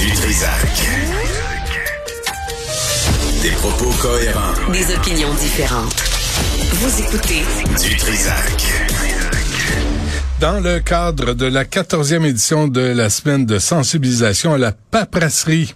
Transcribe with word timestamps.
Du 0.00 0.10
Trisac. 0.12 0.88
Des 3.42 3.50
propos 3.50 3.90
cohérents. 4.00 4.72
Des 4.72 4.94
opinions 4.94 5.34
différentes. 5.34 5.94
Vous 6.72 7.02
écoutez 7.02 7.42
Du 7.86 7.96
Trisac. 7.96 8.64
Dans 10.40 10.60
le 10.60 10.80
cadre 10.80 11.34
de 11.34 11.44
la 11.44 11.64
14e 11.64 12.24
édition 12.24 12.66
de 12.66 12.80
la 12.80 13.10
semaine 13.10 13.44
de 13.44 13.58
sensibilisation 13.58 14.54
à 14.54 14.58
la 14.58 14.72
paperasserie, 14.72 15.74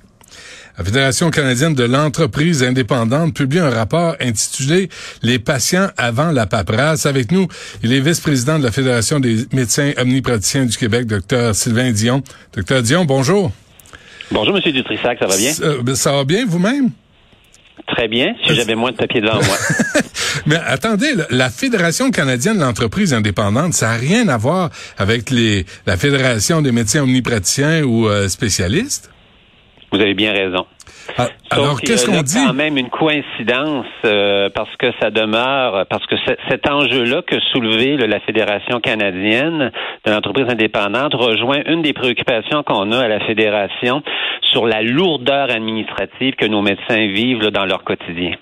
la 0.78 0.84
Fédération 0.84 1.30
canadienne 1.30 1.74
de 1.74 1.84
l'entreprise 1.84 2.62
indépendante 2.62 3.34
publie 3.34 3.58
un 3.58 3.68
rapport 3.68 4.16
intitulé 4.20 4.88
Les 5.22 5.38
patients 5.38 5.90
avant 5.98 6.30
la 6.30 6.46
paperasse. 6.46 7.04
Avec 7.04 7.30
nous, 7.30 7.46
il 7.82 7.92
est 7.92 8.00
vice-président 8.00 8.58
de 8.58 8.64
la 8.64 8.72
Fédération 8.72 9.20
des 9.20 9.46
médecins 9.52 9.92
omnipraticiens 9.98 10.64
du 10.64 10.76
Québec, 10.78 11.06
Dr 11.06 11.54
Sylvain 11.54 11.92
Dion. 11.92 12.22
Dr 12.56 12.80
Dion, 12.80 13.04
bonjour. 13.04 13.52
Bonjour, 14.30 14.54
Monsieur 14.54 14.72
Dutrissac, 14.72 15.18
ça 15.18 15.26
va 15.26 15.36
bien? 15.36 15.52
Ça, 15.52 15.64
ben, 15.82 15.94
ça 15.94 16.12
va 16.12 16.24
bien 16.24 16.44
vous-même? 16.46 16.90
Très 17.88 18.08
bien, 18.08 18.34
si 18.46 18.54
j'avais 18.54 18.76
moins 18.76 18.92
de 18.92 18.96
papier 18.96 19.20
devant 19.20 19.34
moi. 19.34 19.56
Mais 20.46 20.56
attendez, 20.56 21.12
la 21.30 21.50
Fédération 21.50 22.10
canadienne 22.10 22.56
de 22.56 22.62
l'entreprise 22.62 23.12
indépendante, 23.12 23.74
ça 23.74 23.88
n'a 23.88 23.96
rien 23.96 24.28
à 24.28 24.36
voir 24.36 24.70
avec 24.96 25.30
les, 25.30 25.66
la 25.86 25.96
Fédération 25.96 26.62
des 26.62 26.72
médecins 26.72 27.02
omnipraticiens 27.02 27.82
ou 27.82 28.08
euh, 28.08 28.28
spécialistes? 28.28 29.10
Vous 29.92 30.00
avez 30.00 30.14
bien 30.14 30.32
raison. 30.32 30.66
Ah, 31.16 31.28
alors, 31.50 31.80
qu'est-ce 31.80 32.06
qu'on 32.06 32.22
dit? 32.22 32.44
quand 32.44 32.52
même 32.52 32.76
une 32.76 32.90
coïncidence 32.90 33.86
euh, 34.04 34.48
parce 34.54 34.74
que 34.76 34.86
ça 35.00 35.10
demeure, 35.10 35.86
parce 35.88 36.04
que 36.06 36.16
cet 36.48 36.68
enjeu-là 36.68 37.22
que 37.22 37.36
soulevait 37.52 37.96
la 38.06 38.20
Fédération 38.20 38.80
canadienne 38.80 39.70
de 40.04 40.10
l'entreprise 40.10 40.46
indépendante 40.48 41.14
rejoint 41.14 41.60
une 41.66 41.82
des 41.82 41.92
préoccupations 41.92 42.62
qu'on 42.64 42.90
a 42.92 42.98
à 42.98 43.08
la 43.08 43.20
Fédération 43.20 44.02
sur 44.52 44.66
la 44.66 44.82
lourdeur 44.82 45.50
administrative 45.50 46.34
que 46.34 46.46
nos 46.46 46.62
médecins 46.62 47.06
vivent 47.12 47.50
dans 47.50 47.64
leur 47.64 47.84
quotidien. 47.84 48.32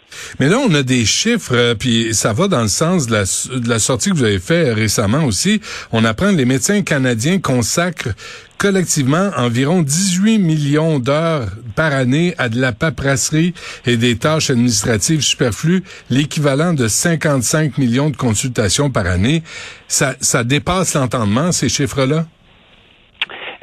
Mais 0.40 0.48
là, 0.48 0.56
on 0.66 0.74
a 0.74 0.82
des 0.82 1.04
chiffres, 1.04 1.54
euh, 1.54 1.74
puis 1.74 2.14
ça 2.14 2.32
va 2.32 2.48
dans 2.48 2.62
le 2.62 2.68
sens 2.68 3.06
de 3.06 3.12
la, 3.12 3.22
de 3.22 3.68
la 3.68 3.78
sortie 3.78 4.10
que 4.10 4.14
vous 4.14 4.24
avez 4.24 4.38
fait 4.38 4.72
récemment 4.72 5.24
aussi. 5.24 5.60
On 5.92 6.04
apprend 6.04 6.30
que 6.32 6.36
les 6.36 6.44
médecins 6.44 6.82
canadiens 6.82 7.38
consacrent 7.38 8.14
collectivement 8.62 9.32
environ 9.36 9.82
18 9.82 10.38
millions 10.38 11.00
d'heures 11.00 11.48
par 11.74 11.92
année 11.92 12.32
à 12.38 12.48
de 12.48 12.60
la 12.60 12.70
paperasserie 12.70 13.54
et 13.86 13.96
des 13.96 14.16
tâches 14.16 14.50
administratives 14.50 15.20
superflues, 15.20 15.82
l'équivalent 16.10 16.72
de 16.72 16.86
55 16.86 17.76
millions 17.76 18.08
de 18.08 18.16
consultations 18.16 18.88
par 18.88 19.08
année. 19.08 19.42
Ça, 19.88 20.14
ça 20.20 20.44
dépasse 20.44 20.94
l'entendement, 20.94 21.50
ces 21.50 21.68
chiffres-là? 21.68 22.24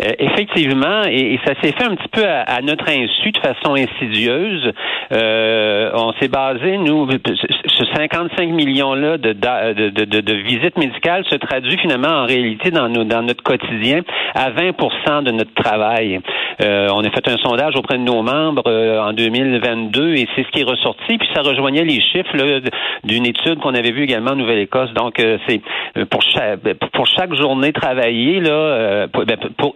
Euh, 0.03 0.11
effectivement, 0.19 1.03
et, 1.09 1.39
ça 1.45 1.53
s'est 1.61 1.71
fait 1.71 1.83
un 1.83 1.95
petit 1.95 2.07
peu 2.09 2.23
à, 2.25 2.61
notre 2.61 2.89
insu, 2.89 3.31
de 3.31 3.39
façon 3.39 3.75
insidieuse. 3.75 4.71
Euh, 5.11 5.91
on 5.93 6.13
s'est 6.13 6.27
basé, 6.27 6.77
nous, 6.77 7.07
ce 7.09 7.85
55 7.95 8.49
millions-là 8.49 9.17
de, 9.17 9.33
de, 9.33 9.89
de, 9.89 10.21
de, 10.21 10.33
visites 10.33 10.77
médicales 10.77 11.25
se 11.29 11.35
traduit 11.35 11.77
finalement 11.77 12.23
en 12.23 12.25
réalité 12.25 12.71
dans, 12.71 12.87
nos, 12.87 13.03
dans 13.03 13.23
notre 13.23 13.43
quotidien 13.43 14.01
à 14.35 14.51
20% 14.51 15.23
de 15.23 15.31
notre 15.31 15.53
travail. 15.53 16.19
Euh, 16.61 16.89
on 16.93 17.03
a 17.03 17.09
fait 17.09 17.27
un 17.27 17.37
sondage 17.37 17.75
auprès 17.75 17.97
de 17.97 18.03
nos 18.03 18.21
membres 18.21 18.63
euh, 18.67 19.01
en 19.01 19.13
2022 19.13 20.15
et 20.15 20.27
c'est 20.35 20.43
ce 20.43 20.49
qui 20.49 20.61
est 20.61 20.69
ressorti. 20.69 21.17
Puis 21.17 21.27
ça 21.33 21.41
rejoignait 21.41 21.83
les 21.83 22.01
chiffres 22.01 22.35
d'une 23.03 23.25
étude 23.25 23.59
qu'on 23.59 23.73
avait 23.73 23.91
vue 23.91 24.03
également 24.03 24.31
en 24.31 24.35
Nouvelle-Écosse. 24.35 24.93
Donc 24.93 25.19
euh, 25.19 25.37
c'est 25.47 25.61
pour 26.09 26.21
chaque 26.21 26.59
pour 26.93 27.07
chaque 27.07 27.33
journée 27.33 27.71
travaillée 27.71 28.39
là, 28.41 29.07
ben, 29.07 29.37
pour, 29.57 29.75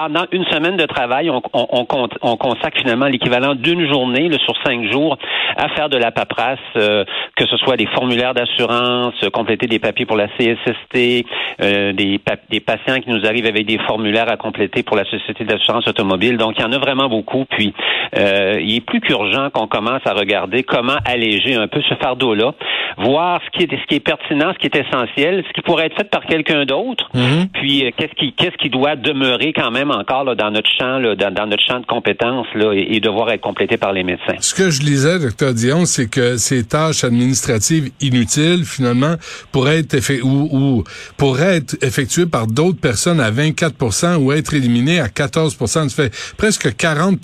pendant 0.00 0.26
une 0.32 0.44
semaine 0.46 0.76
de 0.76 0.86
travail, 0.86 1.30
on, 1.30 1.42
on, 1.52 1.86
on 2.22 2.36
consacre 2.36 2.78
finalement 2.78 3.06
l'équivalent 3.06 3.54
d'une 3.54 3.86
journée 3.90 4.28
là, 4.28 4.38
sur 4.44 4.54
cinq 4.64 4.90
jours 4.90 5.18
à 5.56 5.68
faire 5.70 5.88
de 5.88 5.96
la 5.96 6.10
paperasse, 6.10 6.58
que 6.74 7.46
ce 7.46 7.56
soit 7.58 7.76
des 7.76 7.86
formulaires 7.86 8.34
d'assurance, 8.34 9.14
compléter 9.32 9.66
des 9.66 9.78
papiers 9.78 10.06
pour 10.06 10.16
la 10.16 10.28
CSST, 10.28 11.24
des, 11.60 12.20
des 12.50 12.60
patients 12.60 13.00
qui 13.00 13.10
nous 13.10 13.26
arrivent 13.26 13.46
avec 13.46 13.66
des 13.66 13.78
formulaires 13.78 14.30
à 14.30 14.36
compléter 14.36 14.82
pour 14.82 14.96
la 14.96 15.04
Société 15.04 15.44
d'assurance 15.44 15.86
automobile 15.88 16.10
donc, 16.40 16.54
il 16.58 16.62
y 16.62 16.64
en 16.64 16.72
a 16.72 16.78
vraiment 16.78 17.08
beaucoup. 17.08 17.44
Puis, 17.44 17.72
euh, 18.16 18.58
il 18.60 18.76
est 18.76 18.80
plus 18.80 19.00
qu'urgent 19.00 19.50
qu'on 19.50 19.66
commence 19.66 20.00
à 20.06 20.12
regarder 20.12 20.62
comment 20.62 20.96
alléger 21.04 21.54
un 21.54 21.68
peu 21.68 21.80
ce 21.88 21.94
fardeau-là, 21.94 22.54
voir 22.98 23.40
ce 23.44 23.50
qui 23.58 23.64
est 23.64 23.70
ce 23.70 23.86
qui 23.86 23.96
est 23.96 24.00
pertinent, 24.00 24.52
ce 24.52 24.58
qui 24.58 24.66
est 24.66 24.76
essentiel, 24.76 25.44
ce 25.46 25.52
qui 25.52 25.62
pourrait 25.62 25.86
être 25.86 25.96
fait 25.96 26.10
par 26.10 26.24
quelqu'un 26.24 26.64
d'autre. 26.64 27.08
Mhm. 27.14 27.48
Puis, 27.52 27.84
euh, 27.84 27.90
qu'est-ce 27.96 28.14
qui 28.14 28.32
qu'est-ce 28.32 28.56
qui 28.56 28.70
doit 28.70 28.96
demeurer 28.96 29.52
quand 29.52 29.70
même 29.70 29.89
encore 29.94 30.24
là, 30.24 30.34
dans 30.34 30.50
notre 30.50 30.68
champ, 30.78 30.98
là, 30.98 31.14
dans, 31.14 31.46
notre 31.46 31.62
champ 31.62 31.80
de 31.80 31.86
compétences 31.86 32.46
là, 32.54 32.72
et, 32.72 33.00
devoir 33.00 33.30
être 33.30 33.40
complété 33.40 33.76
par 33.76 33.92
les 33.92 34.02
médecins. 34.02 34.34
Ce 34.40 34.54
que 34.54 34.70
je 34.70 34.82
lisais, 34.82 35.18
docteur 35.18 35.54
Dion, 35.54 35.84
c'est 35.86 36.08
que 36.08 36.36
ces 36.36 36.64
tâches 36.64 37.04
administratives 37.04 37.90
inutiles, 38.00 38.64
finalement, 38.64 39.14
pourraient 39.52 39.78
être 39.78 39.96
ou, 40.22 40.48
ou 40.52 40.84
pourraient 41.16 41.56
être 41.56 41.76
effectuées 41.82 42.26
par 42.26 42.46
d'autres 42.46 42.80
personnes 42.80 43.20
à 43.20 43.30
24 43.30 44.18
ou 44.18 44.32
être 44.32 44.54
éliminées 44.54 45.00
à 45.00 45.06
14% 45.06 45.88
du 45.88 45.94
fait 45.94 46.14
presque 46.36 46.76
40 46.76 47.20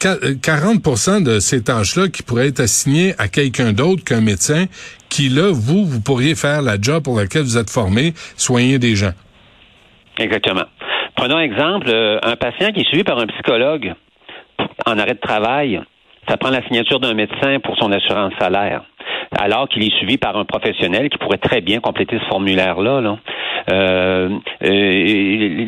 40% 0.00 1.10
euh, 1.10 1.20
de 1.20 1.40
ces 1.40 1.62
tâches-là 1.62 2.08
qui 2.08 2.22
pourraient 2.22 2.48
être 2.48 2.60
assignées 2.60 3.14
à 3.18 3.28
quelqu'un 3.28 3.72
d'autre 3.72 4.04
qu'un 4.04 4.20
médecin 4.20 4.66
qui, 5.08 5.28
là, 5.28 5.50
vous, 5.52 5.86
vous 5.86 6.00
pourriez 6.00 6.34
faire 6.34 6.62
la 6.62 6.76
job 6.80 7.04
pour 7.04 7.16
laquelle 7.16 7.42
vous 7.42 7.56
êtes 7.56 7.70
formé, 7.70 8.14
soigner 8.36 8.78
des 8.78 8.96
gens. 8.96 9.12
Exactement. 10.18 10.64
Prenons 11.24 11.40
exemple, 11.40 11.88
euh, 11.88 12.18
un 12.22 12.36
patient 12.36 12.70
qui 12.70 12.80
est 12.80 12.86
suivi 12.86 13.02
par 13.02 13.18
un 13.18 13.26
psychologue 13.26 13.94
en 14.84 14.98
arrêt 14.98 15.14
de 15.14 15.20
travail, 15.20 15.80
ça 16.28 16.36
prend 16.36 16.50
la 16.50 16.62
signature 16.64 17.00
d'un 17.00 17.14
médecin 17.14 17.60
pour 17.60 17.78
son 17.78 17.90
assurance 17.92 18.34
salaire, 18.38 18.82
alors 19.38 19.68
qu'il 19.68 19.82
est 19.82 19.94
suivi 19.96 20.16
par 20.18 20.36
un 20.36 20.44
professionnel 20.44 21.08
qui 21.08 21.18
pourrait 21.18 21.38
très 21.38 21.60
bien 21.60 21.80
compléter 21.80 22.18
ce 22.18 22.24
formulaire-là. 22.26 23.00
Là. 23.00 23.18
Euh, 23.70 24.28
euh, 24.62 24.68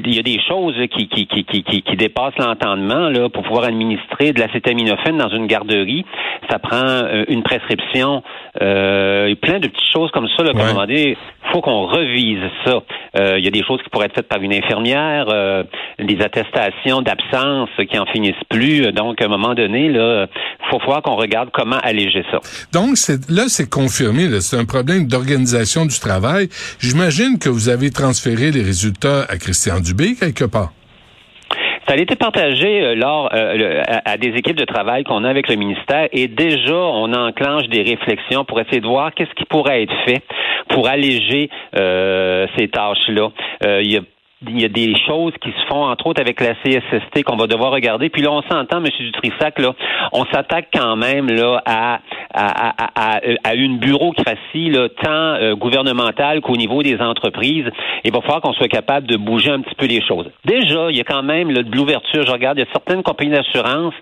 il 0.05 0.15
y 0.15 0.19
a 0.19 0.23
des 0.23 0.39
choses 0.47 0.75
qui, 0.95 1.09
qui, 1.09 1.27
qui, 1.27 1.45
qui, 1.45 1.83
qui 1.83 1.97
dépassent 1.97 2.37
l'entendement 2.39 3.09
là 3.09 3.29
pour 3.31 3.43
pouvoir 3.43 3.65
administrer 3.65 4.33
de 4.33 4.41
l'acétaminophène 4.41 5.17
dans 5.17 5.31
une 5.31 5.47
garderie. 5.47 6.05
Ça 6.51 6.59
prend 6.59 6.77
euh, 6.85 7.25
une 7.29 7.43
prescription, 7.43 8.23
euh, 8.61 9.35
plein 9.37 9.61
de 9.61 9.69
petites 9.69 9.93
choses 9.93 10.11
comme 10.11 10.29
ça. 10.37 10.43
Là, 10.43 10.53
ouais. 10.53 10.87
il 10.89 11.17
faut 11.53 11.61
qu'on 11.61 11.87
revise 11.87 12.43
ça. 12.65 12.83
Il 13.19 13.45
y 13.45 13.49
a 13.49 13.51
des 13.51 13.65
choses 13.65 13.83
qui 13.83 13.89
pourraient 13.89 14.07
être 14.07 14.15
faites 14.15 14.29
par 14.29 14.43
une 14.43 14.53
infirmière, 14.53 15.27
des 15.99 16.21
attestations 16.21 17.01
d'absence 17.01 17.71
qui 17.91 17.99
en 17.99 18.05
finissent 18.05 18.35
plus. 18.51 18.93
Donc, 18.93 19.23
à 19.23 19.25
un 19.25 19.29
moment 19.29 19.55
donné, 19.55 19.89
là, 19.89 20.27
faut 20.71 20.79
voir 20.85 21.01
qu'on 21.03 21.17
regarde 21.17 21.49
comment 21.51 21.79
alléger 21.83 22.25
ça. 22.31 22.41
Donc, 22.75 22.97
là, 23.31 23.49
c'est 23.57 23.71
confirmé. 23.71 24.29
C'est 24.41 24.59
un 24.59 24.67
problème 24.67 25.07
d'organisation 25.07 25.87
du 25.87 25.99
travail. 25.99 26.49
J'imagine 26.79 27.39
que 27.39 27.49
vous 27.49 27.71
avez 27.71 27.91
transférer 27.91 28.51
les 28.51 28.63
résultats 28.63 29.23
à 29.29 29.37
Christian 29.39 29.81
Dubé 29.81 30.15
quelque 30.15 30.45
part? 30.45 30.73
Ça 31.89 31.95
a 31.95 31.97
été 31.97 32.17
partagé 32.17 32.83
euh, 32.83 32.95
lors 32.97 33.31
euh, 33.33 33.83
à, 34.05 34.17
des 34.19 34.31
équipes 34.31 34.57
de 34.57 34.65
travail 34.65 35.05
qu'on 35.05 35.23
a 35.23 35.31
avec 35.31 35.49
le 35.49 35.55
ministère 35.55 36.09
et 36.13 36.27
déjà 36.27 36.75
on 36.75 37.13
enclenche 37.15 37.69
des 37.69 37.83
réflexions 37.83 38.45
pour 38.45 38.61
essayer 38.61 38.81
de 38.81 38.87
voir 38.87 39.15
qu'est-ce 39.15 39.35
qui 39.37 39.45
pourrait 39.45 39.85
être 39.85 39.95
fait 40.05 40.23
pour 40.69 40.89
alléger 40.89 41.49
euh, 41.79 42.47
ces 42.59 42.69
tâches-là. 42.69 43.31
il 43.83 43.93
y 43.93 43.97
a 43.97 44.01
il 44.43 44.61
y 44.61 44.65
a 44.67 44.69
des 44.69 44.95
choses 45.07 45.33
qui 45.41 45.51
se 45.51 45.67
font, 45.67 45.85
entre 45.85 46.09
autres 46.09 46.21
avec 46.21 46.41
la 46.43 46.55
CSST, 46.57 47.23
qu'on 47.25 47.37
va 47.37 47.47
devoir 47.47 47.73
regarder. 47.73 48.11
Puis 48.11 48.21
là, 48.21 48.31
on 48.33 48.43
s'entend, 48.43 48.85
M. 48.85 48.91
Dutrissac, 48.99 49.59
là, 49.59 49.73
on 50.13 50.27
s'attaque 50.27 50.69
quand 50.75 50.95
même 50.97 51.29
là 51.29 51.63
à, 51.65 52.01
à, 52.35 52.75
à, 52.85 53.21
à, 53.45 53.55
une 53.55 53.79
bureaucratie 53.79 54.71
là, 54.71 54.89
tant 55.03 55.11
euh, 55.11 55.55
gouvernementale 55.55 56.43
qu'au 56.43 56.57
niveau 56.57 56.83
des 56.83 57.01
entreprises. 57.01 57.65
Il 58.05 58.13
va 58.13 58.21
falloir 58.21 58.43
qu'on 58.43 58.53
soit 58.53 58.69
capable 58.69 59.07
de 59.07 59.17
bouger 59.17 59.51
un 59.51 59.63
petit 59.63 59.75
peu 59.75 59.87
les 59.87 60.03
choses. 60.07 60.31
Déjà, 60.45 60.91
il 60.91 60.97
y 60.99 61.01
a 61.01 61.05
quand 61.05 61.23
même 61.23 61.51
là, 61.51 61.63
de 61.63 61.75
l'ouverture. 61.75 62.23
Je 62.27 62.33
regarde, 62.33 62.59
il 62.59 62.61
y 62.61 62.65
a 62.65 62.73
certaines 62.73 63.03
compagnies 63.03 63.33
d'assurance 63.33 63.95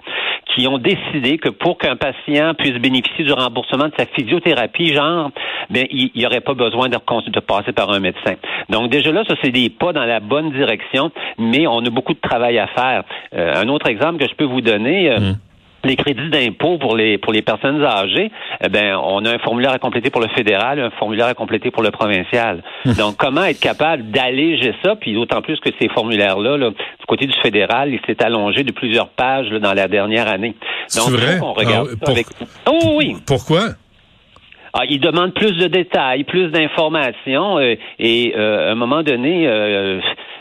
qui 0.54 0.68
ont 0.68 0.78
décidé 0.78 1.38
que 1.38 1.48
pour 1.48 1.78
qu'un 1.78 1.96
patient 1.96 2.54
puisse 2.54 2.74
bénéficier 2.74 3.24
du 3.24 3.32
remboursement 3.32 3.86
de 3.86 3.94
sa 3.96 4.06
physiothérapie, 4.06 4.94
genre, 4.94 5.30
ben, 5.70 5.86
il 5.90 6.10
n'y 6.14 6.26
aurait 6.26 6.40
pas 6.40 6.54
besoin 6.54 6.88
de, 6.88 6.96
de 6.96 7.40
passer 7.40 7.72
par 7.72 7.90
un 7.90 8.00
médecin. 8.00 8.34
Donc 8.68 8.90
déjà 8.90 9.12
là, 9.12 9.24
ça 9.28 9.34
c'est 9.42 9.50
des 9.50 9.70
pas 9.70 9.92
dans 9.92 10.04
la 10.04 10.20
bonne 10.20 10.50
direction, 10.52 11.10
mais 11.38 11.66
on 11.66 11.78
a 11.78 11.90
beaucoup 11.90 12.14
de 12.14 12.20
travail 12.20 12.58
à 12.58 12.66
faire. 12.68 13.04
Euh, 13.34 13.62
un 13.62 13.68
autre 13.68 13.88
exemple 13.88 14.18
que 14.18 14.28
je 14.28 14.34
peux 14.34 14.44
vous 14.44 14.60
donner. 14.60 15.10
Euh, 15.10 15.20
mmh 15.20 15.36
les 15.84 15.96
crédits 15.96 16.30
d'impôt 16.30 16.78
pour 16.78 16.96
les 16.96 17.18
pour 17.18 17.32
les 17.32 17.42
personnes 17.42 17.82
âgées, 17.84 18.30
eh 18.62 18.68
ben 18.68 18.96
on 18.96 19.24
a 19.24 19.34
un 19.34 19.38
formulaire 19.38 19.72
à 19.72 19.78
compléter 19.78 20.10
pour 20.10 20.20
le 20.20 20.28
fédéral, 20.28 20.80
un 20.80 20.90
formulaire 20.90 21.26
à 21.26 21.34
compléter 21.34 21.70
pour 21.70 21.82
le 21.82 21.90
provincial. 21.90 22.62
Mmh. 22.84 22.92
Donc 22.94 23.16
comment 23.16 23.44
être 23.44 23.60
capable 23.60 24.10
d'alléger 24.10 24.74
ça, 24.82 24.96
puis 24.96 25.14
d'autant 25.14 25.42
plus 25.42 25.60
que 25.60 25.70
ces 25.78 25.88
formulaires 25.88 26.38
là, 26.38 26.70
du 27.04 27.06
côté 27.06 27.26
du 27.26 27.38
fédéral, 27.42 27.92
il 27.92 28.00
s'est 28.06 28.22
allongé 28.24 28.64
de 28.64 28.72
plusieurs 28.72 29.08
pages 29.08 29.50
dans 29.50 29.74
la 29.74 29.88
dernière 29.88 30.26
année. 30.26 30.54
Donc 30.96 31.10
vrai? 31.10 31.38
on 31.42 31.52
regarde 31.52 31.90
ah, 31.92 31.96
pour... 32.00 32.10
avec 32.10 32.26
Oh 32.66 32.94
oui. 32.96 33.16
Pourquoi? 33.26 33.68
Ah, 34.72 34.84
ils 34.88 35.00
demandent 35.00 35.34
plus 35.34 35.52
de 35.56 35.66
détails, 35.66 36.24
plus 36.24 36.50
d'informations, 36.50 37.60
et 37.98 38.34
à 38.34 38.72
un 38.72 38.74
moment 38.74 39.02
donné, 39.02 39.46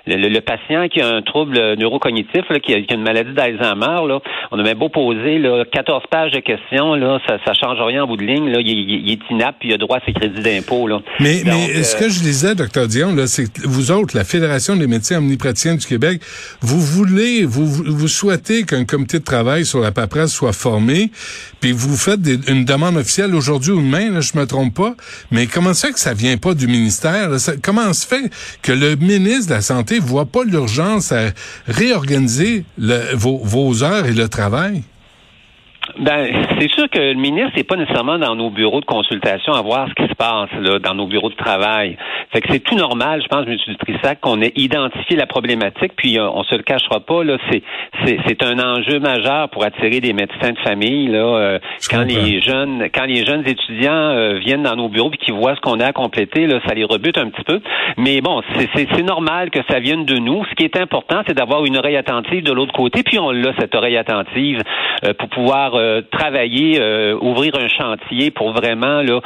le, 0.06 0.40
patient 0.40 0.88
qui 0.90 1.02
a 1.02 1.08
un 1.08 1.22
trouble 1.22 1.76
neurocognitif, 1.78 2.42
qui, 2.64 2.74
a, 2.74 2.94
une 2.94 3.04
maladie 3.04 3.34
d'Alzheimer, 3.34 4.08
là, 4.08 4.20
on 4.52 4.60
a 4.60 4.64
même 4.64 4.78
beau 4.78 4.90
poser 4.90 5.40
là, 5.40 5.64
14 5.72 6.04
pages 6.10 6.32
de 6.32 6.40
questions, 6.40 6.96
là, 6.96 7.20
ça 7.28 7.36
ne 7.36 7.56
change 7.56 7.78
rien 7.82 8.04
en 8.04 8.08
bout 8.08 8.18
de 8.18 8.24
ligne. 8.24 8.50
Là, 8.50 8.60
il, 8.60 9.12
est 9.12 9.20
inapte 9.30 9.60
puis 9.60 9.70
il 9.70 9.74
a 9.74 9.78
droit 9.78 9.98
à 9.98 10.06
ses 10.06 10.14
crédits 10.14 10.42
d'impôt. 10.42 10.90
Mais, 11.20 11.42
mais 11.46 11.84
ce 11.84 11.96
que 11.96 12.10
je 12.10 12.20
disais, 12.20 12.56
docteur 12.56 12.88
Dion, 12.88 13.16
c'est 13.28 13.46
que 13.46 13.68
vous 13.68 13.92
autres, 13.92 14.16
la 14.18 14.24
Fédération 14.24 14.76
des 14.76 14.88
médecins 14.88 15.18
omnipraticiens 15.18 15.76
du 15.76 15.86
Québec, 15.86 16.22
vous 16.62 16.80
voulez, 16.80 17.46
vous, 17.46 17.66
vous 17.66 18.08
souhaitez 18.08 18.64
qu'un 18.64 18.86
comité 18.86 19.20
de 19.20 19.24
travail 19.24 19.66
sur 19.66 19.80
la 19.80 19.92
paperasse 19.92 20.34
soit 20.34 20.54
formé, 20.54 21.12
puis 21.62 21.72
vous 21.72 21.96
faites 21.96 22.20
une 22.48 22.66
demande 22.66 22.98
officielle 22.98 23.34
aujourd'hui 23.36 23.72
ou 23.72 23.82
demain, 23.82 24.12
là, 24.12 24.22
je 24.22 24.38
me 24.38 24.46
trompe 24.46 24.76
pas, 24.76 24.96
mais 25.32 25.48
comment 25.48 25.74
ça 25.74 25.88
fait 25.88 25.94
que 25.94 26.00
ça 26.00 26.14
vient 26.14 26.38
pas 26.38 26.54
du 26.54 26.68
ministère? 26.68 27.30
comment 27.62 27.92
se 27.94 28.08
fait 28.08 28.30
que 28.62 28.72
le 28.72 28.96
ministre 28.96 29.50
de 29.50 29.56
la 29.56 29.62
Santé 29.62 29.93
voit 30.00 30.25
pas 30.25 30.44
l'urgence 30.44 31.12
à 31.12 31.31
réorganiser 31.68 32.66
vos, 33.13 33.40
vos 33.44 33.84
heures 33.84 34.06
et 34.06 34.13
le 34.13 34.28
travail? 34.28 34.84
Ben, 36.00 36.27
c'est 36.59 36.71
sûr 36.71 36.89
que 36.89 37.00
le 37.00 37.13
ministre 37.15 37.51
n'est 37.57 37.63
pas 37.63 37.75
nécessairement 37.75 38.18
dans 38.18 38.35
nos 38.35 38.50
bureaux 38.50 38.80
de 38.80 38.85
consultation 38.85 39.53
à 39.53 39.62
voir 39.62 39.88
ce 39.89 39.94
qui 39.94 40.09
se 40.09 40.15
passe 40.15 40.50
là, 40.59 40.80
dans 40.80 40.95
nos 40.95 41.07
bureaux 41.07 41.30
de 41.30 41.35
travail. 41.35 41.97
Fait 42.31 42.41
que 42.41 42.51
c'est 42.51 42.62
tout 42.62 42.75
normal, 42.75 43.21
je 43.21 43.27
pense, 43.27 43.45
M. 43.45 43.57
Dutrissac, 43.68 44.19
qu'on 44.19 44.41
ait 44.41 44.53
identifié 44.56 45.15
la 45.15 45.27
problématique, 45.27 45.91
puis 45.95 46.18
euh, 46.18 46.27
on 46.30 46.44
se 46.44 46.56
le 46.56 46.63
cachera 46.63 47.00
pas, 47.00 47.24
là, 47.24 47.38
c'est, 47.51 47.62
c'est, 48.06 48.44
un 48.44 48.59
enjeu 48.59 49.00
majeur 49.00 49.50
pour 49.50 49.63
attirer 49.63 50.00
des 50.00 50.13
médecins 50.13 50.51
de 50.51 50.59
famille, 50.59 51.07
là, 51.07 51.19
euh, 51.19 51.59
quand 51.91 52.01
les 52.01 52.41
jeunes, 52.41 52.88
quand 52.94 53.06
les 53.06 53.24
jeunes 53.25 53.47
étudiants 53.47 53.94
euh, 53.94 54.39
viennent 54.39 54.63
dans 54.63 54.75
nos 54.75 54.89
bureaux 54.89 55.12
et 55.13 55.18
qu'ils 55.18 55.35
voient 55.35 55.56
ce 55.56 55.62
qu'on 55.62 55.80
a 55.80 55.88
à 55.88 55.94
compléter, 55.94 56.47
là, 56.47 56.59
ça 56.68 56.74
les 56.74 56.85
rebute 56.85 57.18
un 57.18 57.30
petit 57.30 57.44
peu. 57.44 57.62
Mais 57.97 58.21
bon, 58.21 58.41
c'est, 58.56 58.69
c'est 58.74 59.03
normal 59.03 59.51
que 59.51 59.59
ça 59.69 59.80
vienne 59.80 60.06
de 60.06 60.18
nous. 60.18 60.44
Ce 60.45 60.56
qui 60.56 60.63
est 60.63 60.77
important, 60.77 61.21
c'est 61.27 61.35
d'avoir 61.35 61.65
une 61.65 61.77
oreille 61.77 61.97
attentive 61.97 62.44
de 62.44 62.51
l'autre 62.51 62.74
côté, 62.74 63.03
puis 63.03 63.19
on 63.19 63.31
l'a, 63.31 63.53
cette 63.59 63.75
oreille 63.75 63.97
attentive, 63.97 64.59
pour 65.19 65.30
pouvoir 65.30 65.73
travailler, 66.12 66.81
ouvrir 67.22 67.56
un 67.56 67.68
chantier 67.68 68.31
pour 68.31 68.54
vraiment 68.54 69.02
là, 69.02 69.20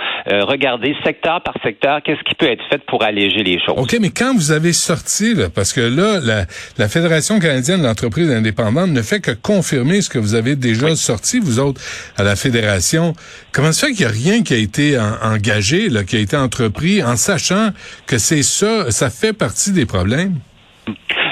regarder 0.45 0.95
secteur 1.03 1.41
par 1.41 1.53
secteur 1.63 2.01
qu'est-ce 2.03 2.23
qui 2.23 2.35
peut 2.35 2.47
être 2.47 2.63
fait 2.69 2.81
pour 2.85 3.03
alléger 3.03 3.43
les 3.43 3.59
choses. 3.59 3.75
OK, 3.77 3.97
mais 3.99 4.09
quand 4.09 4.33
vous 4.33 4.51
avez 4.51 4.73
sorti, 4.73 5.33
là, 5.33 5.49
parce 5.53 5.73
que 5.73 5.81
là, 5.81 6.19
la, 6.23 6.45
la 6.77 6.87
Fédération 6.87 7.39
canadienne 7.39 7.81
d'entreprises 7.81 8.31
indépendantes 8.31 8.91
ne 8.91 9.01
fait 9.01 9.19
que 9.19 9.31
confirmer 9.31 10.01
ce 10.01 10.09
que 10.09 10.19
vous 10.19 10.35
avez 10.35 10.55
déjà 10.55 10.95
sorti, 10.95 11.39
vous 11.39 11.59
autres, 11.59 11.81
à 12.17 12.23
la 12.23 12.35
Fédération. 12.35 13.13
Comment 13.51 13.71
ça 13.71 13.87
fait 13.87 13.93
qu'il 13.93 14.05
n'y 14.05 14.11
a 14.11 14.15
rien 14.15 14.43
qui 14.43 14.53
a 14.53 14.57
été 14.57 14.97
engagé, 15.23 15.89
là, 15.89 16.03
qui 16.03 16.17
a 16.17 16.19
été 16.19 16.37
entrepris, 16.37 17.03
en 17.03 17.15
sachant 17.15 17.69
que 18.05 18.17
c'est 18.17 18.43
ça, 18.43 18.91
ça 18.91 19.09
fait 19.09 19.33
partie 19.33 19.71
des 19.71 19.85
problèmes? 19.85 20.35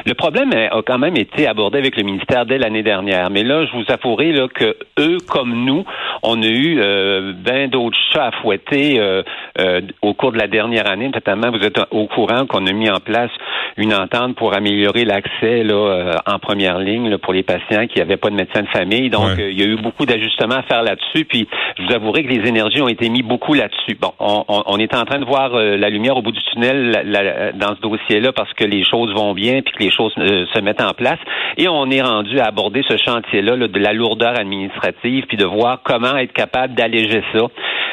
Le 0.06 0.14
problème 0.14 0.52
a 0.54 0.82
quand 0.86 1.00
même 1.00 1.18
été 1.18 1.48
abordé 1.48 1.80
avec 1.80 1.98
le 1.98 2.04
ministère 2.04 2.46
dès 2.46 2.60
l'année 2.60 2.84
dernière. 2.84 3.32
Mais 3.32 3.44
là, 3.44 3.66
je 3.66 3.72
vous 3.72 3.86
avouerai 3.88 4.34
là, 4.34 4.48
que 4.48 4.78
eux, 5.00 5.18
comme 5.28 5.66
nous, 5.66 5.84
on 6.22 6.42
a 6.44 6.46
eu 6.46 6.80
euh, 6.80 7.34
bien 7.34 7.68
d'autres 7.68 7.98
chats 8.14 8.28
à 8.28 8.32
fouetter 8.32 9.00
euh, 9.00 9.24
euh, 9.60 9.82
au 10.04 10.14
cours 10.14 10.32
de 10.32 10.38
la 10.38 10.48
dernière 10.48 10.88
année. 10.88 11.10
Notamment, 11.10 11.50
vous 11.50 11.66
êtes 11.66 11.80
au 11.90 12.06
courant 12.06 12.46
qu'on 12.46 12.68
a 12.68 12.72
mis 12.72 12.90
en 12.90 13.00
place 13.00 13.32
une 13.78 13.94
entente 13.94 14.36
pour 14.36 14.54
améliorer 14.54 15.04
l'accès 15.04 15.64
là 15.64 15.74
euh, 15.74 16.14
en 16.26 16.40
première 16.40 16.80
ligne 16.80 17.10
là, 17.10 17.18
pour 17.18 17.34
les 17.34 17.44
patients 17.44 17.88
qui 17.88 18.00
n'avaient 18.00 18.18
pas 18.18 18.30
de 18.30 18.36
médecin 18.36 18.62
de 18.62 18.68
famille. 18.68 19.10
Donc, 19.10 19.38
euh, 19.38 19.52
il 19.52 19.60
y 19.60 19.64
a 19.64 19.66
eu 19.66 19.76
beaucoup 19.76 20.06
d'ajustements 20.06 20.56
à 20.56 20.64
faire 20.64 20.82
là-dessus. 20.82 21.26
Puis, 21.26 21.48
je 21.78 21.84
vous 21.84 21.94
avouerai 21.94 22.24
que 22.24 22.30
les 22.30 22.48
énergies 22.48 22.82
ont 22.82 22.88
été 22.88 23.10
mis 23.10 23.22
beaucoup 23.22 23.54
là-dessus. 23.54 23.98
Bon, 24.00 24.14
on, 24.20 24.46
on, 24.48 24.78
est 24.78 24.96
en 24.96 25.04
train 25.04 25.20
de 25.20 25.26
voir 25.26 25.56
euh, 25.56 25.76
la 25.78 25.90
lumière 25.90 26.16
au 26.16 26.22
bout 26.22 26.32
du 26.32 26.42
tunnel 26.54 27.54
dans 27.56 27.76
ce 27.76 27.82
dossier-là 27.82 28.32
parce 28.32 28.54
que 28.54 28.64
les 28.64 28.86
choses 28.86 29.14
vont 29.14 29.34
bien 29.34 29.62
puis 29.62 29.74
que 29.74 29.84
les 29.84 29.92
choses 29.96 30.14
se 30.16 30.60
mettent 30.62 30.82
en 30.82 30.94
place. 30.94 31.20
Et 31.58 31.68
on 31.68 31.90
est 31.90 32.02
rendu 32.02 32.40
à 32.40 32.46
aborder 32.46 32.84
ce 32.88 32.98
chantier-là 32.98 33.56
de 33.68 33.80
la 33.80 33.94
lourdeur 33.94 34.38
administrative 34.40 35.26
puis 35.28 35.38
de 35.38 35.46
voir 35.46 35.82
comment 35.84 36.18
être 36.18 36.34
capable 36.34 36.76
d'alléger 36.76 37.24
ça 37.34 37.48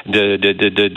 de, 0.06 0.36
de, 0.36 0.52
de, 0.52 0.68
de, 0.68 0.88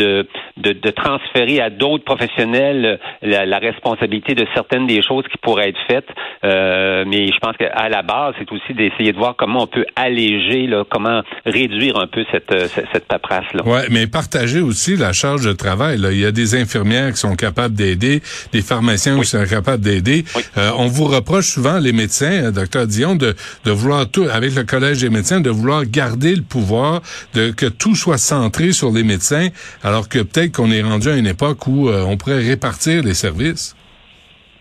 de, 0.57 0.71
de 0.73 0.89
transférer 0.91 1.61
à 1.61 1.69
d'autres 1.69 2.03
professionnels 2.03 2.99
la, 3.21 3.45
la, 3.45 3.57
responsabilité 3.59 4.33
de 4.33 4.45
certaines 4.53 4.87
des 4.87 5.01
choses 5.01 5.23
qui 5.31 5.37
pourraient 5.41 5.69
être 5.69 5.79
faites. 5.87 6.07
Euh, 6.43 7.03
mais 7.07 7.27
je 7.27 7.37
pense 7.39 7.55
qu'à 7.57 7.89
la 7.89 8.01
base, 8.01 8.33
c'est 8.39 8.51
aussi 8.51 8.73
d'essayer 8.73 9.11
de 9.11 9.17
voir 9.17 9.35
comment 9.37 9.63
on 9.63 9.67
peut 9.67 9.85
alléger, 9.95 10.67
là, 10.67 10.83
comment 10.89 11.21
réduire 11.45 11.97
un 11.99 12.07
peu 12.07 12.25
cette, 12.31 12.51
euh, 12.51 12.67
cette, 12.67 13.05
paperasse-là. 13.07 13.61
Oui, 13.65 13.79
mais 13.91 14.07
partager 14.07 14.61
aussi 14.61 14.95
la 14.95 15.13
charge 15.13 15.45
de 15.45 15.53
travail. 15.53 15.97
Là. 15.97 16.11
Il 16.11 16.19
y 16.19 16.25
a 16.25 16.31
des 16.31 16.55
infirmières 16.55 17.11
qui 17.11 17.17
sont 17.17 17.35
capables 17.35 17.75
d'aider, 17.75 18.21
des 18.51 18.61
pharmaciens 18.61 19.19
qui 19.19 19.25
sont 19.25 19.45
capables 19.45 19.83
d'aider. 19.83 20.23
Euh, 20.57 20.71
on 20.77 20.87
vous 20.95 21.05
reproche 21.05 21.47
souvent, 21.47 21.77
les 21.77 21.91
médecins, 21.91 22.51
docteur 22.51 22.87
Dion, 22.87 23.15
de, 23.15 23.35
de 23.65 23.71
vouloir 23.71 24.09
tout, 24.09 24.27
avec 24.31 24.55
le 24.55 24.63
Collège 24.63 25.01
des 25.01 25.09
médecins, 25.09 25.41
de 25.41 25.49
vouloir 25.49 25.83
garder 25.85 26.35
le 26.35 26.41
pouvoir, 26.41 27.01
de 27.33 27.51
que 27.51 27.65
tout 27.65 27.95
soit 27.95 28.17
centré 28.17 28.71
sur 28.71 28.91
les 28.91 29.03
médecins, 29.03 29.49
alors 29.83 30.07
que 30.07 30.19
peut-être 30.19 30.53
qu'on 30.53 30.71
est 30.71 30.81
rendu 30.81 31.09
à 31.09 31.17
une 31.17 31.27
époque 31.27 31.67
où 31.67 31.89
euh, 31.89 32.03
on 32.03 32.15
pourrait 32.15 32.41
répartir 32.41 33.03
les 33.03 33.13
services. 33.13 33.75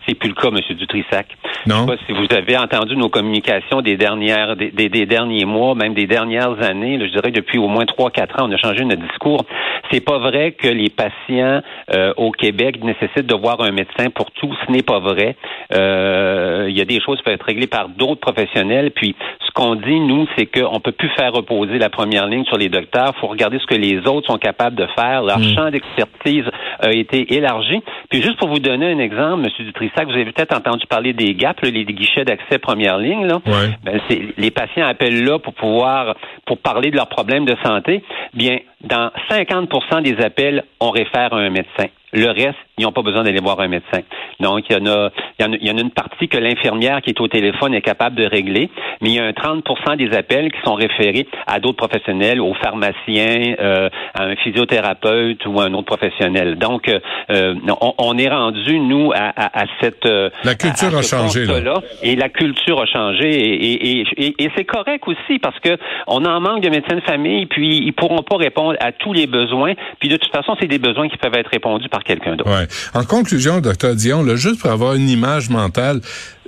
C'est 0.07 0.15
plus 0.15 0.29
le 0.29 0.35
cas, 0.35 0.49
M. 0.49 0.77
Dutrissac. 0.77 1.29
Non. 1.67 1.87
Je 1.87 1.93
sais 1.93 1.97
pas 1.97 2.03
si 2.07 2.13
vous 2.13 2.37
avez 2.37 2.57
entendu 2.57 2.97
nos 2.97 3.09
communications 3.09 3.81
des 3.81 3.97
dernières, 3.97 4.57
des, 4.57 4.71
des, 4.71 5.07
derniers 5.07 5.45
mois, 5.45 5.75
même 5.75 5.95
des 5.95 6.07
dernières 6.07 6.63
années. 6.63 6.99
je 7.01 7.13
dirais 7.13 7.31
depuis 7.31 7.59
au 7.59 7.69
moins 7.69 7.87
trois, 7.87 8.11
quatre 8.11 8.41
ans, 8.41 8.49
on 8.49 8.53
a 8.53 8.57
changé 8.57 8.85
notre 8.85 9.03
discours. 9.03 9.45
C'est 9.91 10.01
pas 10.01 10.19
vrai 10.19 10.53
que 10.53 10.69
les 10.69 10.91
patients 10.91 11.63
euh, 11.93 12.13
au 12.17 12.31
Québec 12.31 12.83
nécessitent 12.83 13.27
de 13.27 13.35
voir 13.35 13.61
un 13.61 13.71
médecin 13.71 14.11
pour 14.11 14.31
tout. 14.33 14.55
Ce 14.67 14.73
n'est 14.73 14.83
pas 14.83 14.99
vrai. 14.99 15.37
Euh, 15.73 16.67
il 16.69 16.77
y 16.77 16.81
a 16.81 16.85
des 16.85 17.01
choses 17.01 17.19
qui 17.19 17.25
peuvent 17.25 17.35
être 17.35 17.47
réglées 17.47 17.67
par 17.67 17.89
d'autres 17.89 18.21
professionnels. 18.21 18.91
Puis 18.91 19.15
qu'on 19.55 19.77
dit, 19.77 20.01
nous, 20.01 20.27
c'est 20.37 20.47
qu'on 20.47 20.81
peut 20.81 20.93
plus 20.93 21.09
faire 21.11 21.33
reposer 21.33 21.79
la 21.79 21.89
première 21.89 22.27
ligne 22.27 22.45
sur 22.45 22.59
les 22.59 22.69
docteurs. 22.69 23.13
Il 23.17 23.21
faut 23.21 23.29
regarder 23.29 23.59
ce 23.61 23.67
que 23.67 23.75
les 23.75 23.99
autres 24.07 24.27
sont 24.27 24.39
capables 24.39 24.75
de 24.75 24.87
faire. 24.97 25.23
Leur 25.23 25.39
hmm. 25.39 25.55
champ 25.55 25.71
d'expertise 25.71 26.45
a 26.81 26.91
été 26.91 27.35
élargi. 27.35 27.81
Puis 28.11 28.21
juste 28.21 28.37
pour 28.39 28.49
vous 28.49 28.59
donner 28.59 28.93
un 28.93 28.99
exemple, 28.99 29.45
M. 29.45 29.67
Dutrissac, 29.67 30.07
vous 30.07 30.15
avez 30.15 30.27
peut-être 30.27 30.57
entendu 30.57 30.87
parler 30.87 31.13
des 31.13 31.35
GAP, 31.35 31.61
les 31.63 31.85
guichets 31.85 32.25
d'accès 32.25 32.59
première 32.59 32.99
ligne. 32.99 33.27
Là. 33.27 33.41
Ben, 33.85 34.01
les 34.37 34.51
patients 34.51 34.87
appellent 34.87 35.25
là 35.25 35.39
pour 35.39 35.55
pouvoir 35.55 36.17
pour 36.47 36.59
parler 36.59 36.91
de 36.91 36.97
leurs 36.97 37.09
problèmes 37.09 37.45
de 37.45 37.57
santé. 37.65 38.03
Bien, 38.35 38.59
dans 38.85 39.11
50% 39.31 40.03
des 40.03 40.23
appels, 40.23 40.65
on 40.81 40.91
réfère 40.91 41.33
à 41.33 41.39
un 41.39 41.51
médecin. 41.51 41.89
Le 42.15 42.29
reste, 42.29 42.55
ils 42.79 42.85
n'ont 42.85 42.93
pas 42.93 43.03
besoin 43.03 43.25
d'aller 43.25 43.41
voir 43.41 43.59
un 43.59 43.67
médecin. 43.67 44.01
Donc, 44.39 44.65
il 44.71 44.77
y 44.77 44.81
en 44.81 44.87
a, 44.87 45.11
il 45.41 45.67
y 45.67 45.71
en 45.71 45.77
a, 45.77 45.81
une 45.81 45.91
partie 45.91 46.29
que 46.29 46.39
l'infirmière 46.39 47.03
qui 47.03 47.11
est 47.11 47.21
au 47.21 47.27
téléphone 47.27 47.75
est 47.75 47.83
capable 47.83 48.15
de 48.15 48.25
régler, 48.25 48.71
mais 49.01 49.11
il 49.11 49.15
y 49.15 49.19
a 49.19 49.25
un 49.25 49.33
30% 49.33 49.97
des 49.97 50.17
appels 50.17 50.53
qui 50.53 50.61
sont 50.65 50.75
référés 50.75 51.27
à 51.49 51.59
d'autres 51.59 51.77
professionnels, 51.77 52.41
aux 52.41 52.55
pharmaciens, 52.55 53.57
euh, 53.59 53.89
à 54.15 54.25
un 54.25 54.37
physiothérapeute 54.37 55.45
ou 55.47 55.61
à 55.61 55.65
un 55.65 55.75
autre 55.75 55.87
professionnel. 55.97 56.57
Donc, 56.57 56.89
euh, 56.89 57.01
euh, 57.31 57.55
on, 57.99 58.17
est 58.17 58.29
rendu, 58.29 58.79
nous, 58.79 59.11
à, 59.13 59.33
à, 59.37 59.65
cette... 59.81 60.05
la 60.05 60.55
culture 60.55 60.97
a 60.97 61.03
changé. 61.03 61.47
Là. 61.47 61.81
Et 62.05 62.15
la 62.15 62.29
culture 62.29 62.81
a 62.81 62.87
changé. 62.87 63.29
Et, 63.29 64.01
et, 64.01 64.35
et, 64.39 64.51
c'est 64.57 64.65
correct 64.65 65.03
aussi 65.09 65.41
parce 65.41 65.59
que 65.59 65.77
on 66.07 66.25
en 66.25 66.41
manque 66.41 66.61
de 66.61 66.71
médecins 66.71 66.97
de 66.97 67.01
famille, 67.01 67.47
puis 67.47 67.79
ils 67.79 67.93
pourront 67.93 68.23
pas 68.23 68.37
répondre 68.37 68.74
à 68.81 68.93
tous 68.93 69.13
les 69.13 69.27
besoins. 69.27 69.75
Puis 70.01 70.09
de 70.09 70.17
toute 70.17 70.33
façon, 70.33 70.57
c'est 70.61 70.67
des 70.67 70.79
besoins 70.79 71.09
qui 71.09 71.17
peuvent 71.17 71.35
être 71.35 71.51
répondus 71.51 71.89
par 71.89 72.03
quelqu'un 72.03 72.37
d'autre. 72.37 72.51
En 72.95 73.05
conclusion, 73.05 73.61
docteur 73.61 73.95
Dion, 73.95 74.23
là, 74.23 74.37
juste 74.37 74.61
pour 74.61 74.71
avoir 74.71 74.95
une 74.95 75.09
image 75.09 75.51
mentale, 75.51 76.01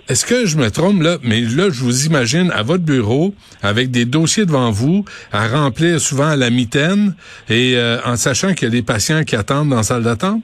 est-ce 0.08 0.24
que 0.24 0.46
je 0.46 0.56
me 0.56 0.70
trompe 0.70 1.02
là? 1.02 1.16
Mais 1.24 1.40
là, 1.40 1.68
je 1.70 1.82
vous 1.82 2.06
imagine 2.06 2.52
à 2.52 2.62
votre 2.62 2.84
bureau, 2.84 3.34
avec 3.62 3.90
des 3.90 4.04
dossiers 4.04 4.46
devant 4.46 4.70
vous, 4.70 5.04
à 5.32 5.48
remplir 5.48 6.00
souvent 6.00 6.28
à 6.28 6.36
la 6.36 6.50
mitaine, 6.50 7.16
et 7.48 7.74
euh, 7.74 7.98
en 8.04 8.14
sachant 8.14 8.54
qu'il 8.54 8.68
y 8.68 8.70
a 8.70 8.70
des 8.70 8.84
patients 8.84 9.24
qui 9.24 9.34
attendent 9.34 9.70
dans 9.70 9.76
la 9.76 9.82
salle 9.82 10.04
d'attente? 10.04 10.42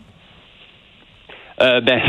Euh, 1.60 1.80
ben, 1.80 2.00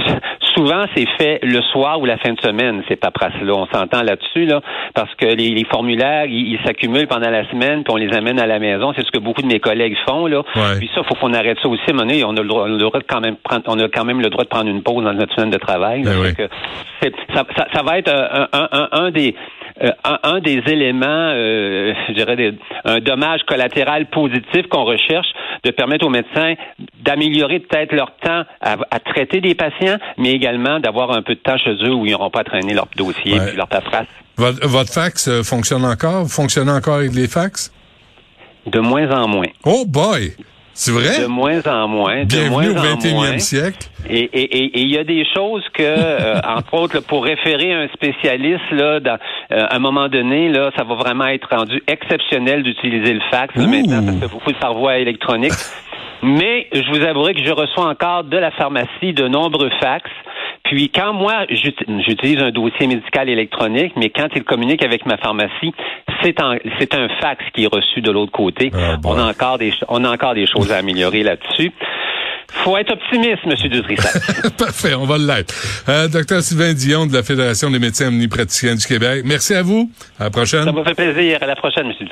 souvent, 0.55 0.85
c'est 0.95 1.07
fait 1.17 1.39
le 1.43 1.61
soir 1.61 1.99
ou 1.99 2.05
la 2.05 2.17
fin 2.17 2.33
de 2.33 2.41
semaine, 2.41 2.83
ces 2.87 2.95
paperasses-là. 2.95 3.53
On 3.53 3.67
s'entend 3.67 4.01
là-dessus, 4.01 4.45
là, 4.45 4.61
parce 4.93 5.13
que 5.15 5.25
les, 5.25 5.63
formulaires, 5.65 6.25
ils 6.25 6.59
s'accumulent 6.65 7.07
pendant 7.07 7.29
la 7.29 7.49
semaine, 7.49 7.83
puis 7.83 7.93
on 7.93 7.97
les 7.97 8.13
amène 8.15 8.39
à 8.39 8.47
la 8.47 8.59
maison. 8.59 8.93
C'est 8.95 9.05
ce 9.05 9.11
que 9.11 9.19
beaucoup 9.19 9.41
de 9.41 9.47
mes 9.47 9.59
collègues 9.59 9.97
font, 10.07 10.27
là. 10.27 10.43
Puis 10.77 10.89
ça, 10.93 11.03
faut 11.03 11.15
qu'on 11.15 11.33
arrête 11.33 11.57
ça 11.61 11.69
aussi. 11.69 11.81
À 11.87 11.91
un 11.91 11.93
moment 11.93 12.07
donné, 12.07 12.23
on 12.23 12.35
a 12.37 12.41
le 12.41 12.77
droit, 12.77 12.99
de 12.99 13.05
quand 13.07 13.21
même 13.21 13.35
prendre, 13.37 13.63
on 13.67 13.79
a 13.79 13.87
quand 13.87 14.05
même 14.05 14.21
le 14.21 14.29
droit 14.29 14.43
de 14.43 14.49
prendre 14.49 14.69
une 14.69 14.83
pause 14.83 15.03
dans 15.03 15.13
notre 15.13 15.33
semaine 15.35 15.51
de 15.51 15.57
travail. 15.57 16.03
Ben 16.03 16.13
ça, 17.33 17.43
ça, 17.73 17.83
va 17.83 17.97
être 17.97 18.09
un, 18.09 18.47
un, 18.53 18.87
un 18.91 19.11
des 19.11 19.35
euh, 19.81 19.89
un, 20.03 20.39
des 20.39 20.61
éléments, 20.67 21.07
euh, 21.07 21.93
je 22.07 22.13
dirais, 22.13 22.53
un 22.85 22.99
dommage 22.99 23.41
collatéral 23.47 24.05
positif 24.05 24.67
qu'on 24.69 24.83
recherche, 24.83 25.27
de 25.63 25.71
permettre 25.71 26.05
aux 26.05 26.09
médecins 26.09 26.55
d'améliorer 27.03 27.59
peut-être 27.59 27.93
leur 27.93 28.15
temps 28.17 28.43
à, 28.61 28.99
traiter 28.99 29.41
des 29.41 29.55
patients, 29.55 29.97
mais 30.17 30.31
également 30.31 30.79
d'avoir 30.79 31.11
un 31.11 31.21
peu 31.21 31.35
de 31.35 31.39
temps 31.39 31.57
chez 31.57 31.75
eux 31.83 31.93
où 31.93 32.05
ils 32.05 32.11
n'auront 32.11 32.29
pas 32.29 32.41
à 32.41 32.43
traîner 32.43 32.73
leur 32.73 32.87
dossier 32.95 33.35
et 33.35 33.55
leur 33.55 33.67
paperasse. 33.67 34.07
Votre, 34.37 34.67
votre 34.67 34.91
fax 34.91 35.27
euh, 35.27 35.43
fonctionne 35.43 35.85
encore? 35.85 36.23
Vous 36.23 36.29
fonctionnez 36.29 36.71
encore 36.71 36.95
avec 36.95 37.13
les 37.13 37.27
fax? 37.27 37.71
De 38.65 38.79
moins 38.79 39.09
en 39.11 39.27
moins. 39.27 39.47
Oh 39.63 39.85
boy! 39.85 40.33
C'est 40.73 40.91
vrai? 40.91 41.21
De 41.21 41.27
moins 41.27 41.61
en 41.67 41.87
moins. 41.87 42.23
Bienvenue 42.25 42.67
de 42.67 42.73
moins 42.73 42.91
au 42.91 42.93
en 42.93 42.97
21e 42.97 43.13
moins. 43.13 43.39
siècle. 43.39 43.89
Et 44.09 44.29
il 44.33 44.39
et, 44.39 44.81
et, 44.81 44.85
y 44.87 44.97
a 44.97 45.03
des 45.03 45.23
choses 45.33 45.63
que, 45.73 45.83
euh, 45.83 46.39
entre 46.45 46.73
autres, 46.73 46.95
là, 46.95 47.01
pour 47.01 47.23
référer 47.23 47.73
un 47.73 47.87
spécialiste, 47.89 48.71
là, 48.71 48.99
dans, 48.99 49.17
euh, 49.51 49.65
à 49.69 49.75
un 49.75 49.79
moment 49.79 50.09
donné, 50.09 50.49
là, 50.49 50.71
ça 50.75 50.83
va 50.83 50.95
vraiment 50.95 51.27
être 51.27 51.47
rendu 51.49 51.81
exceptionnel 51.87 52.63
d'utiliser 52.63 53.13
le 53.13 53.21
fax 53.31 53.55
là, 53.55 53.67
maintenant 53.67 54.03
parce 54.03 54.17
que 54.17 54.25
vous 54.25 54.39
pouvez 54.39 54.55
par 54.55 54.73
voie 54.73 54.97
électronique. 54.97 55.53
Mais 56.23 56.67
je 56.73 56.89
vous 56.89 57.03
avouerai 57.05 57.33
que 57.33 57.43
je 57.43 57.51
reçois 57.51 57.87
encore 57.87 58.23
de 58.23 58.37
la 58.37 58.51
pharmacie 58.51 59.13
de 59.13 59.27
nombreux 59.27 59.69
fax. 59.81 60.09
Puis 60.63 60.89
quand 60.89 61.13
moi, 61.13 61.45
j'ut- 61.49 61.75
j'utilise 62.07 62.39
un 62.41 62.51
dossier 62.51 62.87
médical 62.87 63.27
électronique, 63.29 63.93
mais 63.97 64.09
quand 64.09 64.27
il 64.35 64.43
communique 64.43 64.83
avec 64.83 65.05
ma 65.05 65.17
pharmacie, 65.17 65.73
c'est 66.23 66.39
un 66.39 67.09
fax 67.19 67.43
qui 67.53 67.65
est 67.65 67.73
reçu 67.73 68.01
de 68.01 68.09
l'autre 68.11 68.31
côté. 68.31 68.71
Ah, 68.73 68.95
bon. 68.97 69.13
on, 69.15 69.19
a 69.19 69.25
encore 69.29 69.57
des, 69.57 69.73
on 69.89 70.03
a 70.05 70.09
encore 70.11 70.33
des 70.33 70.47
choses 70.47 70.71
à 70.71 70.77
améliorer 70.77 71.23
là-dessus. 71.23 71.71
Faut 72.63 72.77
être 72.77 72.91
optimiste, 72.93 73.39
M. 73.45 73.55
Dutrissac. 73.69 74.13
Parfait, 74.57 74.93
on 74.93 75.05
va 75.05 75.17
l'être. 75.17 75.53
Euh, 75.89 76.07
Docteur 76.07 76.41
Sylvain 76.41 76.73
Dion 76.73 77.07
de 77.07 77.13
la 77.13 77.23
Fédération 77.23 77.69
des 77.71 77.79
médecins 77.79 78.07
omnipraticiens 78.09 78.75
du 78.75 78.85
Québec. 78.85 79.23
Merci 79.25 79.55
à 79.55 79.63
vous. 79.63 79.89
À 80.19 80.25
la 80.25 80.29
prochaine. 80.29 80.63
Ça 80.63 80.71
m'a 80.71 80.83
fait 80.83 80.93
plaisir. 80.93 81.39
À 81.41 81.47
la 81.47 81.55
prochaine, 81.55 81.87
M. 81.87 82.07